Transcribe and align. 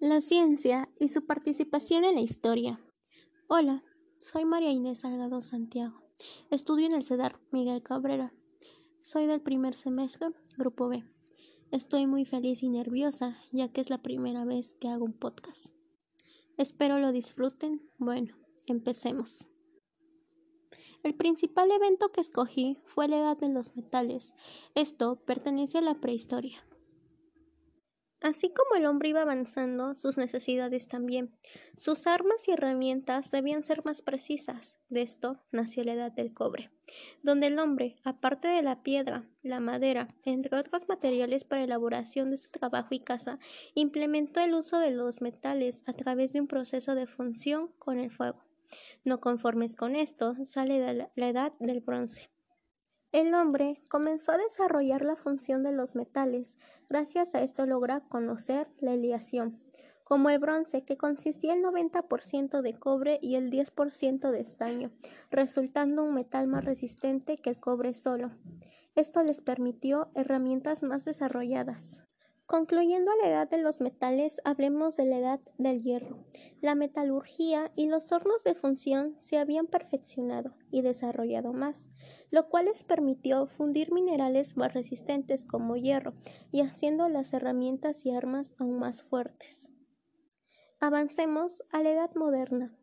La 0.00 0.20
ciencia 0.20 0.88
y 1.00 1.08
su 1.08 1.26
participación 1.26 2.04
en 2.04 2.14
la 2.14 2.20
historia. 2.20 2.80
Hola, 3.48 3.82
soy 4.20 4.44
María 4.44 4.70
Inés 4.70 5.00
Salgado 5.00 5.42
Santiago. 5.42 6.00
Estudio 6.52 6.86
en 6.86 6.92
el 6.92 7.02
CEDAR 7.02 7.40
Miguel 7.50 7.82
Cabrera. 7.82 8.32
Soy 9.00 9.26
del 9.26 9.40
primer 9.40 9.74
semestre, 9.74 10.28
Grupo 10.56 10.86
B. 10.86 11.02
Estoy 11.72 12.06
muy 12.06 12.24
feliz 12.24 12.62
y 12.62 12.68
nerviosa, 12.68 13.38
ya 13.50 13.72
que 13.72 13.80
es 13.80 13.90
la 13.90 14.00
primera 14.00 14.44
vez 14.44 14.74
que 14.74 14.86
hago 14.86 15.04
un 15.04 15.14
podcast. 15.14 15.74
Espero 16.56 17.00
lo 17.00 17.10
disfruten. 17.10 17.82
Bueno, 17.98 18.36
empecemos. 18.66 19.48
El 21.02 21.16
principal 21.16 21.72
evento 21.72 22.06
que 22.10 22.20
escogí 22.20 22.78
fue 22.84 23.08
la 23.08 23.18
edad 23.18 23.36
de 23.36 23.48
los 23.48 23.74
metales. 23.74 24.32
Esto 24.76 25.16
pertenece 25.16 25.78
a 25.78 25.82
la 25.82 25.94
prehistoria. 25.94 26.67
Así 28.20 28.50
como 28.50 28.74
el 28.74 28.86
hombre 28.86 29.10
iba 29.10 29.22
avanzando, 29.22 29.94
sus 29.94 30.16
necesidades 30.18 30.88
también. 30.88 31.30
Sus 31.76 32.08
armas 32.08 32.48
y 32.48 32.50
herramientas 32.50 33.30
debían 33.30 33.62
ser 33.62 33.84
más 33.84 34.02
precisas. 34.02 34.76
De 34.88 35.02
esto 35.02 35.40
nació 35.52 35.84
la 35.84 35.92
edad 35.92 36.10
del 36.10 36.34
cobre, 36.34 36.72
donde 37.22 37.46
el 37.46 37.58
hombre, 37.60 37.96
aparte 38.02 38.48
de 38.48 38.62
la 38.62 38.82
piedra, 38.82 39.28
la 39.42 39.60
madera, 39.60 40.08
entre 40.24 40.58
otros 40.58 40.88
materiales 40.88 41.44
para 41.44 41.62
elaboración 41.62 42.30
de 42.30 42.38
su 42.38 42.50
trabajo 42.50 42.88
y 42.90 43.00
casa, 43.00 43.38
implementó 43.74 44.40
el 44.40 44.54
uso 44.54 44.80
de 44.80 44.90
los 44.90 45.20
metales 45.20 45.84
a 45.86 45.92
través 45.92 46.32
de 46.32 46.40
un 46.40 46.48
proceso 46.48 46.96
de 46.96 47.06
función 47.06 47.68
con 47.78 48.00
el 48.00 48.10
fuego. 48.10 48.42
No 49.04 49.20
conformes 49.20 49.76
con 49.76 49.94
esto, 49.94 50.34
sale 50.44 51.08
la 51.14 51.28
edad 51.28 51.52
del 51.60 51.80
bronce. 51.80 52.28
El 53.10 53.32
hombre 53.32 53.80
comenzó 53.88 54.32
a 54.32 54.36
desarrollar 54.36 55.02
la 55.02 55.16
función 55.16 55.62
de 55.62 55.72
los 55.72 55.94
metales. 55.94 56.58
Gracias 56.90 57.34
a 57.34 57.42
esto 57.42 57.64
logra 57.64 58.00
conocer 58.00 58.68
la 58.80 58.92
aleación, 58.92 59.58
como 60.04 60.28
el 60.28 60.38
bronce, 60.38 60.84
que 60.84 60.98
consistía 60.98 61.54
el 61.54 61.62
90% 61.62 62.60
de 62.60 62.78
cobre 62.78 63.18
y 63.22 63.36
el 63.36 63.50
10% 63.50 64.30
de 64.30 64.40
estaño, 64.40 64.90
resultando 65.30 66.04
un 66.04 66.12
metal 66.12 66.48
más 66.48 66.66
resistente 66.66 67.38
que 67.38 67.48
el 67.48 67.58
cobre 67.58 67.94
solo. 67.94 68.30
Esto 68.94 69.22
les 69.22 69.40
permitió 69.40 70.10
herramientas 70.14 70.82
más 70.82 71.06
desarrolladas. 71.06 72.07
Concluyendo 72.48 73.10
a 73.10 73.16
la 73.16 73.28
edad 73.28 73.50
de 73.50 73.58
los 73.58 73.82
metales, 73.82 74.40
hablemos 74.42 74.96
de 74.96 75.04
la 75.04 75.18
edad 75.18 75.40
del 75.58 75.82
hierro. 75.82 76.24
La 76.62 76.74
metalurgia 76.74 77.70
y 77.76 77.88
los 77.88 78.10
hornos 78.10 78.42
de 78.42 78.54
función 78.54 79.12
se 79.18 79.36
habían 79.36 79.66
perfeccionado 79.66 80.54
y 80.70 80.80
desarrollado 80.80 81.52
más, 81.52 81.90
lo 82.30 82.48
cual 82.48 82.64
les 82.64 82.84
permitió 82.84 83.46
fundir 83.48 83.92
minerales 83.92 84.56
más 84.56 84.72
resistentes 84.72 85.44
como 85.44 85.76
hierro 85.76 86.14
y 86.50 86.62
haciendo 86.62 87.10
las 87.10 87.34
herramientas 87.34 88.06
y 88.06 88.12
armas 88.12 88.54
aún 88.56 88.78
más 88.78 89.02
fuertes. 89.02 89.68
Avancemos 90.80 91.62
a 91.70 91.82
la 91.82 91.90
edad 91.90 92.14
moderna. 92.14 92.77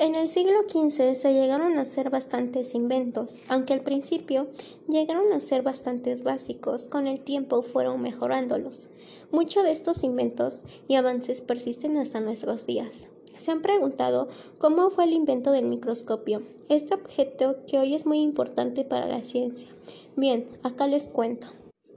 En 0.00 0.14
el 0.14 0.30
siglo 0.30 0.62
XV 0.66 1.14
se 1.14 1.34
llegaron 1.34 1.76
a 1.76 1.82
hacer 1.82 2.08
bastantes 2.08 2.74
inventos, 2.74 3.44
aunque 3.50 3.74
al 3.74 3.82
principio 3.82 4.46
llegaron 4.88 5.30
a 5.34 5.40
ser 5.40 5.60
bastantes 5.60 6.22
básicos, 6.22 6.88
con 6.88 7.06
el 7.06 7.20
tiempo 7.20 7.60
fueron 7.60 8.00
mejorándolos. 8.00 8.88
Muchos 9.30 9.62
de 9.62 9.72
estos 9.72 10.02
inventos 10.02 10.60
y 10.88 10.94
avances 10.94 11.42
persisten 11.42 11.98
hasta 11.98 12.22
nuestros 12.22 12.64
días. 12.64 13.08
Se 13.36 13.50
han 13.50 13.60
preguntado 13.60 14.28
cómo 14.56 14.88
fue 14.88 15.04
el 15.04 15.12
invento 15.12 15.52
del 15.52 15.66
microscopio, 15.66 16.44
este 16.70 16.94
objeto 16.94 17.58
que 17.66 17.78
hoy 17.78 17.94
es 17.94 18.06
muy 18.06 18.20
importante 18.20 18.84
para 18.86 19.06
la 19.06 19.22
ciencia. 19.22 19.68
Bien, 20.16 20.46
acá 20.62 20.86
les 20.86 21.08
cuento. 21.08 21.48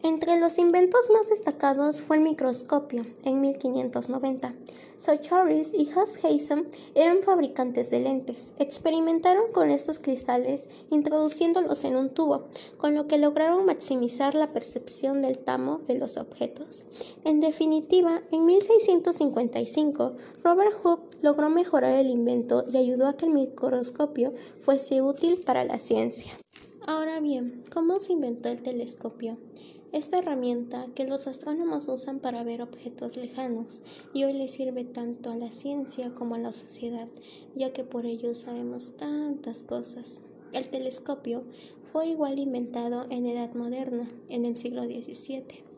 Entre 0.05 0.37
los 0.37 0.57
inventos 0.57 1.09
más 1.13 1.29
destacados 1.29 2.01
fue 2.01 2.17
el 2.17 2.23
microscopio 2.23 3.05
en 3.23 3.39
1590. 3.39 4.53
Sir 4.97 5.21
Charles 5.21 5.73
y 5.73 5.89
Huss 5.95 6.21
Haysom 6.21 6.65
eran 6.93 7.23
fabricantes 7.23 7.89
de 7.89 8.01
lentes. 8.01 8.53
Experimentaron 8.59 9.53
con 9.53 9.69
estos 9.69 9.99
cristales 9.99 10.67
introduciéndolos 10.91 11.85
en 11.85 11.95
un 11.95 12.09
tubo, 12.09 12.49
con 12.77 12.95
lo 12.95 13.07
que 13.07 13.17
lograron 13.17 13.65
maximizar 13.65 14.35
la 14.35 14.51
percepción 14.51 15.21
del 15.21 15.37
tamo 15.37 15.79
de 15.87 15.97
los 15.97 16.17
objetos. 16.17 16.83
En 17.23 17.39
definitiva, 17.39 18.23
en 18.33 18.45
1655, 18.45 20.17
Robert 20.43 20.73
Hooke 20.83 21.17
logró 21.21 21.49
mejorar 21.49 21.95
el 21.95 22.09
invento 22.09 22.65
y 22.69 22.75
ayudó 22.75 23.07
a 23.07 23.15
que 23.15 23.27
el 23.27 23.31
microscopio 23.31 24.33
fuese 24.59 25.01
útil 25.01 25.43
para 25.45 25.63
la 25.63 25.79
ciencia. 25.79 26.33
Ahora 26.85 27.21
bien, 27.21 27.63
¿cómo 27.73 28.01
se 28.01 28.11
inventó 28.11 28.49
el 28.49 28.61
telescopio? 28.61 29.37
Esta 29.93 30.17
herramienta 30.17 30.87
que 30.95 31.07
los 31.07 31.27
astrónomos 31.27 31.87
usan 31.87 32.19
para 32.19 32.43
ver 32.43 32.63
objetos 32.63 33.15
lejanos 33.15 33.79
y 34.11 34.23
hoy 34.23 34.33
le 34.33 34.47
sirve 34.47 34.85
tanto 34.85 35.29
a 35.29 35.35
la 35.35 35.51
ciencia 35.51 36.15
como 36.15 36.33
a 36.33 36.39
la 36.39 36.51
sociedad, 36.51 37.07
ya 37.53 37.73
que 37.73 37.83
por 37.83 38.07
ello 38.07 38.33
sabemos 38.33 38.97
tantas 38.97 39.61
cosas. 39.61 40.23
El 40.51 40.67
telescopio 40.69 41.43
fue 41.91 42.07
igual 42.07 42.39
inventado 42.39 43.05
en 43.11 43.27
edad 43.27 43.53
moderna, 43.53 44.09
en 44.29 44.45
el 44.45 44.57
siglo 44.57 44.83
XVII. 44.83 45.72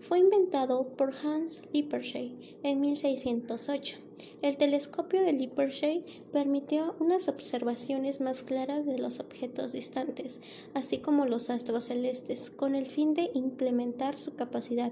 Fue 0.00 0.18
inventado 0.18 0.88
por 0.96 1.14
Hans 1.14 1.60
Lippershey 1.74 2.56
en 2.62 2.80
1608. 2.80 3.98
El 4.40 4.56
telescopio 4.56 5.20
de 5.20 5.34
Lippershey 5.34 6.04
permitió 6.32 6.96
unas 7.00 7.28
observaciones 7.28 8.18
más 8.18 8.42
claras 8.42 8.86
de 8.86 8.98
los 8.98 9.20
objetos 9.20 9.72
distantes, 9.72 10.40
así 10.72 10.98
como 10.98 11.26
los 11.26 11.50
astros 11.50 11.84
celestes, 11.84 12.48
con 12.48 12.74
el 12.74 12.86
fin 12.86 13.12
de 13.12 13.30
incrementar 13.34 14.18
su 14.18 14.34
capacidad. 14.34 14.90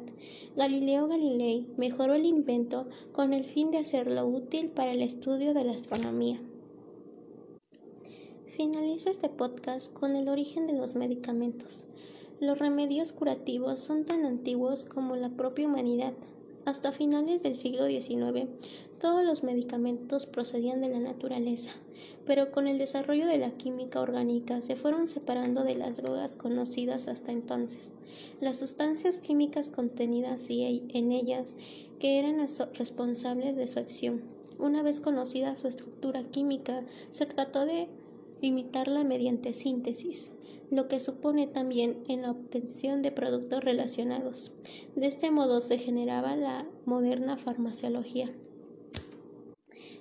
Galileo 0.56 1.08
Galilei 1.08 1.66
mejoró 1.78 2.12
el 2.14 2.26
invento 2.26 2.86
con 3.12 3.32
el 3.32 3.44
fin 3.44 3.70
de 3.70 3.78
hacerlo 3.78 4.26
útil 4.26 4.68
para 4.68 4.92
el 4.92 5.00
estudio 5.00 5.54
de 5.54 5.64
la 5.64 5.72
astronomía. 5.72 6.38
Finalizo 8.58 9.08
este 9.08 9.30
podcast 9.30 9.90
con 9.90 10.16
el 10.16 10.28
origen 10.28 10.66
de 10.66 10.74
los 10.74 10.96
medicamentos. 10.96 11.86
Los 12.40 12.60
remedios 12.60 13.10
curativos 13.10 13.80
son 13.80 14.04
tan 14.04 14.24
antiguos 14.24 14.84
como 14.84 15.16
la 15.16 15.28
propia 15.28 15.66
humanidad. 15.66 16.12
Hasta 16.66 16.92
finales 16.92 17.42
del 17.42 17.56
siglo 17.56 17.86
XIX, 17.88 18.46
todos 19.00 19.24
los 19.24 19.42
medicamentos 19.42 20.26
procedían 20.26 20.80
de 20.80 20.88
la 20.88 21.00
naturaleza, 21.00 21.72
pero 22.26 22.52
con 22.52 22.68
el 22.68 22.78
desarrollo 22.78 23.26
de 23.26 23.38
la 23.38 23.50
química 23.50 24.00
orgánica 24.00 24.60
se 24.60 24.76
fueron 24.76 25.08
separando 25.08 25.64
de 25.64 25.74
las 25.74 25.96
drogas 25.96 26.36
conocidas 26.36 27.08
hasta 27.08 27.32
entonces. 27.32 27.96
Las 28.40 28.58
sustancias 28.58 29.20
químicas 29.20 29.70
contenidas 29.70 30.46
en 30.48 31.10
ellas, 31.10 31.56
que 31.98 32.20
eran 32.20 32.38
las 32.38 32.60
responsables 32.74 33.56
de 33.56 33.66
su 33.66 33.80
acción. 33.80 34.22
Una 34.60 34.84
vez 34.84 35.00
conocida 35.00 35.56
su 35.56 35.66
estructura 35.66 36.22
química, 36.22 36.84
se 37.10 37.26
trató 37.26 37.66
de 37.66 37.88
imitarla 38.40 39.02
mediante 39.02 39.52
síntesis 39.52 40.30
lo 40.70 40.88
que 40.88 41.00
supone 41.00 41.46
también 41.46 42.02
en 42.08 42.22
la 42.22 42.30
obtención 42.30 43.02
de 43.02 43.12
productos 43.12 43.64
relacionados. 43.64 44.52
De 44.94 45.06
este 45.06 45.30
modo 45.30 45.60
se 45.60 45.78
generaba 45.78 46.36
la 46.36 46.66
moderna 46.84 47.36
farmaciología. 47.36 48.32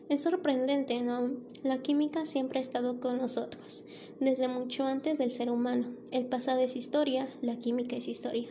Es 0.09 0.22
sorprendente, 0.22 1.01
¿no? 1.01 1.31
La 1.63 1.81
química 1.81 2.25
siempre 2.25 2.59
ha 2.59 2.62
estado 2.62 3.01
con 3.01 3.18
nosotros, 3.18 3.84
desde 4.22 4.47
mucho 4.47 4.85
antes 4.85 5.18
del 5.18 5.31
ser 5.31 5.50
humano. 5.50 5.94
El 6.12 6.28
pasado 6.28 6.62
es 6.62 6.78
historia, 6.78 7.28
la 7.41 7.57
química 7.57 7.97
es 7.97 8.07
historia. 8.07 8.47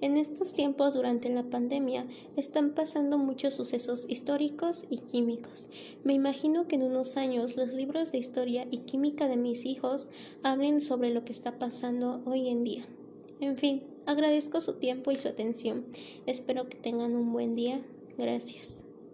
En 0.00 0.16
estos 0.16 0.52
tiempos, 0.52 0.94
durante 0.94 1.28
la 1.28 1.42
pandemia, 1.42 2.06
están 2.36 2.74
pasando 2.74 3.18
muchos 3.18 3.54
sucesos 3.54 4.06
históricos 4.08 4.84
y 4.90 4.98
químicos. 4.98 5.68
Me 6.04 6.12
imagino 6.12 6.68
que 6.68 6.76
en 6.76 6.84
unos 6.84 7.16
años 7.16 7.56
los 7.56 7.74
libros 7.74 8.12
de 8.12 8.18
historia 8.18 8.68
y 8.70 8.78
química 8.78 9.26
de 9.26 9.36
mis 9.36 9.64
hijos 9.64 10.08
hablen 10.44 10.80
sobre 10.80 11.12
lo 11.12 11.24
que 11.24 11.32
está 11.32 11.58
pasando 11.58 12.22
hoy 12.26 12.48
en 12.48 12.62
día. 12.62 12.86
En 13.40 13.56
fin, 13.56 13.82
agradezco 14.06 14.60
su 14.60 14.74
tiempo 14.74 15.10
y 15.10 15.16
su 15.16 15.26
atención. 15.26 15.84
Espero 16.26 16.68
que 16.68 16.78
tengan 16.78 17.16
un 17.16 17.32
buen 17.32 17.56
día. 17.56 17.82
Gracias. 18.16 18.84